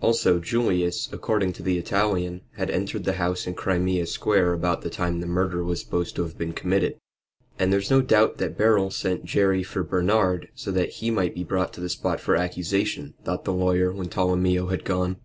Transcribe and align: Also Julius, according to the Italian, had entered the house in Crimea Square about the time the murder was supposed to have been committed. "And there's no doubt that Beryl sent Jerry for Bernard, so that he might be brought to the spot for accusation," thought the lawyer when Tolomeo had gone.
Also 0.00 0.40
Julius, 0.40 1.08
according 1.12 1.52
to 1.52 1.62
the 1.62 1.78
Italian, 1.78 2.40
had 2.56 2.68
entered 2.68 3.04
the 3.04 3.12
house 3.12 3.46
in 3.46 3.54
Crimea 3.54 4.06
Square 4.06 4.52
about 4.52 4.82
the 4.82 4.90
time 4.90 5.20
the 5.20 5.26
murder 5.28 5.62
was 5.62 5.78
supposed 5.78 6.16
to 6.16 6.22
have 6.22 6.36
been 6.36 6.52
committed. 6.52 6.96
"And 7.60 7.72
there's 7.72 7.88
no 7.88 8.02
doubt 8.02 8.38
that 8.38 8.58
Beryl 8.58 8.90
sent 8.90 9.24
Jerry 9.24 9.62
for 9.62 9.84
Bernard, 9.84 10.48
so 10.56 10.72
that 10.72 10.94
he 10.94 11.12
might 11.12 11.32
be 11.36 11.44
brought 11.44 11.72
to 11.74 11.80
the 11.80 11.88
spot 11.88 12.18
for 12.18 12.34
accusation," 12.34 13.14
thought 13.24 13.44
the 13.44 13.52
lawyer 13.52 13.92
when 13.92 14.08
Tolomeo 14.08 14.66
had 14.66 14.82
gone. 14.82 15.18